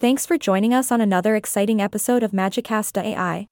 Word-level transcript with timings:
Thanks 0.00 0.24
for 0.24 0.38
joining 0.38 0.72
us 0.72 0.92
on 0.92 1.00
another 1.00 1.34
exciting 1.34 1.80
episode 1.80 2.22
of 2.22 2.30
Magicast.ai. 2.30 3.48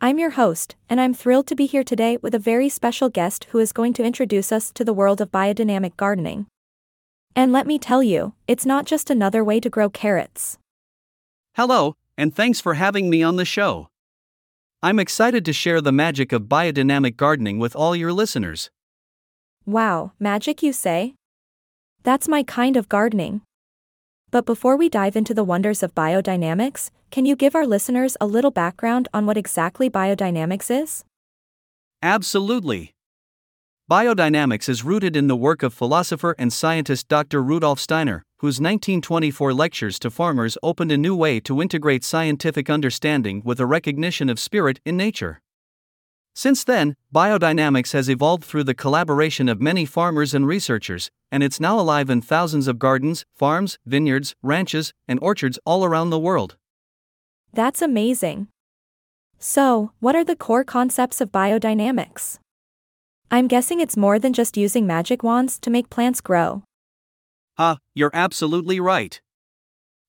I'm 0.00 0.18
your 0.18 0.30
host, 0.30 0.74
and 0.90 1.00
I'm 1.00 1.14
thrilled 1.14 1.46
to 1.46 1.54
be 1.54 1.66
here 1.66 1.84
today 1.84 2.18
with 2.20 2.34
a 2.34 2.40
very 2.40 2.68
special 2.68 3.08
guest 3.08 3.46
who 3.50 3.60
is 3.60 3.70
going 3.70 3.92
to 3.92 4.02
introduce 4.02 4.50
us 4.50 4.72
to 4.72 4.84
the 4.84 4.92
world 4.92 5.20
of 5.20 5.30
biodynamic 5.30 5.96
gardening. 5.96 6.48
And 7.36 7.52
let 7.52 7.68
me 7.68 7.78
tell 7.78 8.02
you, 8.02 8.34
it's 8.48 8.66
not 8.66 8.86
just 8.86 9.08
another 9.08 9.44
way 9.44 9.60
to 9.60 9.70
grow 9.70 9.88
carrots. 9.88 10.58
Hello, 11.54 11.94
and 12.18 12.34
thanks 12.34 12.60
for 12.60 12.74
having 12.74 13.08
me 13.08 13.22
on 13.22 13.36
the 13.36 13.44
show. 13.44 13.86
I'm 14.82 14.98
excited 14.98 15.44
to 15.44 15.52
share 15.52 15.80
the 15.80 15.92
magic 15.92 16.32
of 16.32 16.48
biodynamic 16.48 17.16
gardening 17.16 17.60
with 17.60 17.76
all 17.76 17.94
your 17.94 18.12
listeners. 18.12 18.68
Wow, 19.64 20.10
magic 20.18 20.60
you 20.60 20.72
say? 20.72 21.14
That's 22.02 22.26
my 22.26 22.42
kind 22.42 22.76
of 22.76 22.88
gardening. 22.88 23.42
But 24.32 24.46
before 24.46 24.78
we 24.78 24.88
dive 24.88 25.14
into 25.14 25.34
the 25.34 25.44
wonders 25.44 25.82
of 25.82 25.94
biodynamics, 25.94 26.88
can 27.10 27.26
you 27.26 27.36
give 27.36 27.54
our 27.54 27.66
listeners 27.66 28.16
a 28.18 28.26
little 28.26 28.50
background 28.50 29.06
on 29.12 29.26
what 29.26 29.36
exactly 29.36 29.90
biodynamics 29.90 30.70
is? 30.70 31.04
Absolutely. 32.02 32.94
Biodynamics 33.90 34.70
is 34.70 34.84
rooted 34.84 35.16
in 35.16 35.26
the 35.26 35.36
work 35.36 35.62
of 35.62 35.74
philosopher 35.74 36.34
and 36.38 36.50
scientist 36.50 37.08
Dr. 37.08 37.42
Rudolf 37.42 37.78
Steiner, 37.78 38.22
whose 38.38 38.58
1924 38.58 39.52
lectures 39.52 39.98
to 39.98 40.10
farmers 40.10 40.56
opened 40.62 40.92
a 40.92 40.96
new 40.96 41.14
way 41.14 41.38
to 41.40 41.60
integrate 41.60 42.02
scientific 42.02 42.70
understanding 42.70 43.42
with 43.44 43.60
a 43.60 43.66
recognition 43.66 44.30
of 44.30 44.40
spirit 44.40 44.80
in 44.86 44.96
nature. 44.96 45.42
Since 46.34 46.64
then, 46.64 46.96
biodynamics 47.14 47.92
has 47.92 48.08
evolved 48.08 48.44
through 48.44 48.64
the 48.64 48.74
collaboration 48.74 49.48
of 49.48 49.60
many 49.60 49.84
farmers 49.84 50.32
and 50.32 50.46
researchers, 50.46 51.10
and 51.30 51.42
it's 51.42 51.60
now 51.60 51.78
alive 51.78 52.08
in 52.08 52.22
thousands 52.22 52.68
of 52.68 52.78
gardens, 52.78 53.26
farms, 53.34 53.78
vineyards, 53.84 54.34
ranches, 54.42 54.94
and 55.06 55.18
orchards 55.20 55.58
all 55.66 55.84
around 55.84 56.10
the 56.10 56.18
world. 56.18 56.56
That's 57.52 57.82
amazing. 57.82 58.48
So, 59.38 59.92
what 60.00 60.14
are 60.14 60.24
the 60.24 60.36
core 60.36 60.64
concepts 60.64 61.20
of 61.20 61.30
biodynamics? 61.30 62.38
I'm 63.30 63.46
guessing 63.46 63.80
it's 63.80 63.96
more 63.96 64.18
than 64.18 64.32
just 64.32 64.56
using 64.56 64.86
magic 64.86 65.22
wands 65.22 65.58
to 65.60 65.70
make 65.70 65.90
plants 65.90 66.20
grow. 66.20 66.62
Ah, 67.58 67.78
you're 67.94 68.10
absolutely 68.14 68.80
right. 68.80 69.20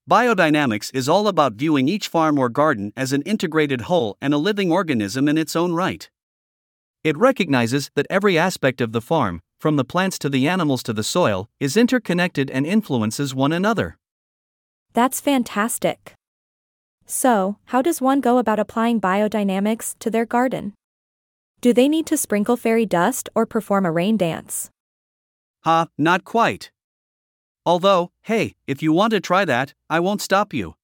Biodynamics 0.09 0.93
is 0.93 1.09
all 1.09 1.27
about 1.27 1.53
viewing 1.53 1.87
each 1.87 2.07
farm 2.07 2.37
or 2.37 2.49
garden 2.49 2.93
as 2.95 3.11
an 3.13 3.21
integrated 3.23 3.81
whole 3.81 4.17
and 4.21 4.33
a 4.33 4.37
living 4.37 4.71
organism 4.71 5.27
in 5.27 5.37
its 5.37 5.55
own 5.55 5.73
right. 5.73 6.09
It 7.03 7.17
recognizes 7.17 7.91
that 7.95 8.07
every 8.09 8.37
aspect 8.37 8.79
of 8.79 8.93
the 8.93 9.01
farm, 9.01 9.41
from 9.59 9.75
the 9.75 9.83
plants 9.83 10.17
to 10.19 10.29
the 10.29 10.47
animals 10.47 10.81
to 10.83 10.93
the 10.93 11.03
soil, 11.03 11.49
is 11.59 11.75
interconnected 11.75 12.49
and 12.49 12.65
influences 12.65 13.35
one 13.35 13.51
another. 13.51 13.97
That's 14.93 15.19
fantastic. 15.19 16.13
So, 17.05 17.57
how 17.65 17.81
does 17.81 17.99
one 17.99 18.21
go 18.21 18.37
about 18.37 18.59
applying 18.59 19.01
biodynamics 19.01 19.95
to 19.99 20.09
their 20.09 20.25
garden? 20.25 20.73
Do 21.59 21.73
they 21.73 21.89
need 21.89 22.05
to 22.07 22.17
sprinkle 22.17 22.55
fairy 22.55 22.85
dust 22.85 23.27
or 23.35 23.45
perform 23.45 23.85
a 23.85 23.91
rain 23.91 24.15
dance? 24.15 24.69
Ha, 25.63 25.87
not 25.97 26.23
quite. 26.23 26.71
Although, 27.65 28.11
hey, 28.23 28.55
if 28.67 28.81
you 28.81 28.93
want 28.93 29.11
to 29.11 29.19
try 29.19 29.43
that, 29.45 29.73
I 29.89 29.99
won't 29.99 30.21
stop 30.21 30.53
you. 30.53 30.75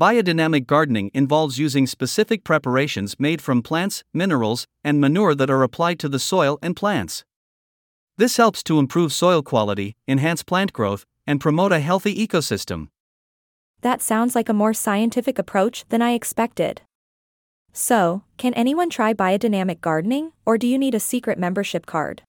Biodynamic 0.00 0.66
gardening 0.66 1.12
involves 1.14 1.60
using 1.60 1.86
specific 1.86 2.42
preparations 2.42 3.14
made 3.20 3.40
from 3.40 3.62
plants, 3.62 4.02
minerals, 4.12 4.66
and 4.82 5.00
manure 5.00 5.36
that 5.36 5.50
are 5.50 5.62
applied 5.62 6.00
to 6.00 6.08
the 6.08 6.18
soil 6.18 6.58
and 6.60 6.74
plants. 6.74 7.24
This 8.18 8.36
helps 8.36 8.64
to 8.64 8.80
improve 8.80 9.12
soil 9.12 9.40
quality, 9.40 9.94
enhance 10.08 10.42
plant 10.42 10.72
growth, 10.72 11.04
and 11.28 11.40
promote 11.40 11.70
a 11.70 11.78
healthy 11.78 12.12
ecosystem. 12.26 12.88
That 13.82 14.02
sounds 14.02 14.34
like 14.34 14.48
a 14.48 14.52
more 14.52 14.74
scientific 14.74 15.38
approach 15.38 15.84
than 15.90 16.02
I 16.02 16.14
expected. 16.14 16.82
So, 17.72 18.24
can 18.36 18.52
anyone 18.54 18.90
try 18.90 19.14
biodynamic 19.14 19.80
gardening, 19.80 20.32
or 20.44 20.58
do 20.58 20.66
you 20.66 20.76
need 20.76 20.96
a 20.96 21.00
secret 21.00 21.38
membership 21.38 21.86
card? 21.86 22.22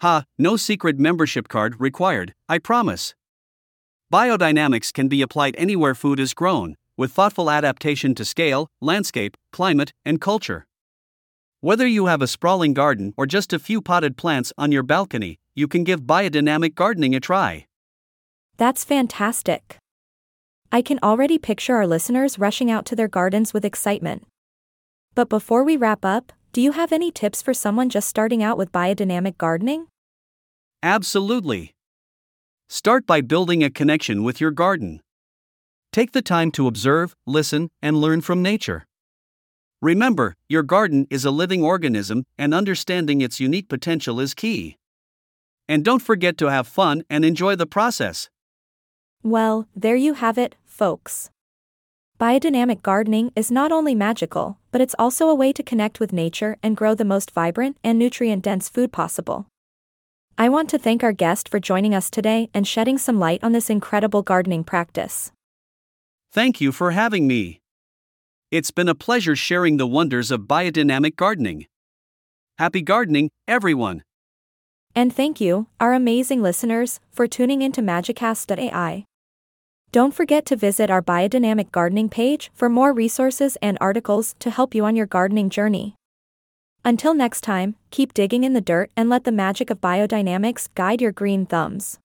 Ha, 0.00 0.24
no 0.38 0.56
secret 0.56 0.96
membership 0.96 1.48
card 1.48 1.80
required, 1.80 2.34
I 2.48 2.58
promise. 2.58 3.16
Biodynamics 4.10 4.90
can 4.90 5.08
be 5.08 5.20
applied 5.20 5.54
anywhere 5.58 5.94
food 5.94 6.18
is 6.18 6.32
grown, 6.32 6.76
with 6.96 7.12
thoughtful 7.12 7.50
adaptation 7.50 8.14
to 8.14 8.24
scale, 8.24 8.70
landscape, 8.80 9.36
climate, 9.52 9.92
and 10.02 10.18
culture. 10.18 10.66
Whether 11.60 11.86
you 11.86 12.06
have 12.06 12.22
a 12.22 12.26
sprawling 12.26 12.72
garden 12.72 13.12
or 13.18 13.26
just 13.26 13.52
a 13.52 13.58
few 13.58 13.82
potted 13.82 14.16
plants 14.16 14.50
on 14.56 14.72
your 14.72 14.82
balcony, 14.82 15.38
you 15.54 15.68
can 15.68 15.84
give 15.84 16.02
biodynamic 16.02 16.74
gardening 16.74 17.14
a 17.14 17.20
try. 17.20 17.66
That's 18.56 18.82
fantastic. 18.82 19.76
I 20.72 20.80
can 20.80 20.98
already 21.02 21.38
picture 21.38 21.76
our 21.76 21.86
listeners 21.86 22.38
rushing 22.38 22.70
out 22.70 22.86
to 22.86 22.96
their 22.96 23.08
gardens 23.08 23.52
with 23.52 23.64
excitement. 23.64 24.24
But 25.14 25.28
before 25.28 25.64
we 25.64 25.76
wrap 25.76 26.04
up, 26.04 26.32
do 26.52 26.62
you 26.62 26.72
have 26.72 26.92
any 26.92 27.10
tips 27.10 27.42
for 27.42 27.52
someone 27.52 27.90
just 27.90 28.08
starting 28.08 28.42
out 28.42 28.56
with 28.56 28.72
biodynamic 28.72 29.36
gardening? 29.36 29.88
Absolutely. 30.82 31.74
Start 32.70 33.06
by 33.06 33.22
building 33.22 33.64
a 33.64 33.70
connection 33.70 34.22
with 34.22 34.42
your 34.42 34.50
garden. 34.50 35.00
Take 35.90 36.12
the 36.12 36.20
time 36.20 36.50
to 36.50 36.66
observe, 36.66 37.16
listen, 37.26 37.70
and 37.80 37.96
learn 37.96 38.20
from 38.20 38.42
nature. 38.42 38.84
Remember, 39.80 40.36
your 40.50 40.62
garden 40.62 41.06
is 41.08 41.24
a 41.24 41.30
living 41.30 41.64
organism, 41.64 42.26
and 42.36 42.52
understanding 42.52 43.22
its 43.22 43.40
unique 43.40 43.70
potential 43.70 44.20
is 44.20 44.34
key. 44.34 44.76
And 45.66 45.82
don't 45.82 46.02
forget 46.02 46.36
to 46.38 46.50
have 46.50 46.68
fun 46.68 47.04
and 47.08 47.24
enjoy 47.24 47.56
the 47.56 47.66
process. 47.66 48.28
Well, 49.22 49.66
there 49.74 49.96
you 49.96 50.12
have 50.14 50.36
it, 50.36 50.54
folks. 50.66 51.30
Biodynamic 52.20 52.82
gardening 52.82 53.32
is 53.34 53.50
not 53.50 53.72
only 53.72 53.94
magical, 53.94 54.58
but 54.72 54.82
it's 54.82 54.94
also 54.98 55.30
a 55.30 55.34
way 55.34 55.54
to 55.54 55.62
connect 55.62 56.00
with 56.00 56.12
nature 56.12 56.58
and 56.62 56.76
grow 56.76 56.94
the 56.94 57.04
most 57.06 57.30
vibrant 57.30 57.78
and 57.82 57.98
nutrient 57.98 58.42
dense 58.42 58.68
food 58.68 58.92
possible. 58.92 59.46
I 60.40 60.48
want 60.48 60.70
to 60.70 60.78
thank 60.78 61.02
our 61.02 61.12
guest 61.12 61.48
for 61.48 61.58
joining 61.58 61.96
us 61.96 62.08
today 62.08 62.48
and 62.54 62.64
shedding 62.64 62.96
some 62.96 63.18
light 63.18 63.42
on 63.42 63.50
this 63.50 63.68
incredible 63.68 64.22
gardening 64.22 64.62
practice. 64.62 65.32
Thank 66.30 66.60
you 66.60 66.70
for 66.70 66.92
having 66.92 67.26
me. 67.26 67.60
It's 68.52 68.70
been 68.70 68.88
a 68.88 68.94
pleasure 68.94 69.34
sharing 69.34 69.78
the 69.78 69.86
wonders 69.86 70.30
of 70.30 70.42
biodynamic 70.42 71.16
gardening. 71.16 71.66
Happy 72.56 72.82
gardening, 72.82 73.30
everyone! 73.48 74.04
And 74.94 75.12
thank 75.12 75.40
you, 75.40 75.66
our 75.80 75.92
amazing 75.92 76.40
listeners, 76.40 77.00
for 77.10 77.26
tuning 77.26 77.60
into 77.60 77.82
Magicast.ai. 77.82 79.04
Don't 79.90 80.14
forget 80.14 80.46
to 80.46 80.56
visit 80.56 80.88
our 80.88 81.02
biodynamic 81.02 81.72
gardening 81.72 82.08
page 82.08 82.52
for 82.54 82.68
more 82.68 82.92
resources 82.92 83.56
and 83.60 83.76
articles 83.80 84.36
to 84.38 84.50
help 84.50 84.72
you 84.72 84.84
on 84.84 84.94
your 84.94 85.06
gardening 85.06 85.50
journey. 85.50 85.96
Until 86.88 87.12
next 87.12 87.42
time, 87.42 87.76
keep 87.90 88.14
digging 88.14 88.44
in 88.44 88.54
the 88.54 88.62
dirt 88.62 88.90
and 88.96 89.10
let 89.10 89.24
the 89.24 89.30
magic 89.30 89.68
of 89.68 89.78
biodynamics 89.78 90.68
guide 90.74 91.02
your 91.02 91.12
green 91.12 91.44
thumbs. 91.44 91.98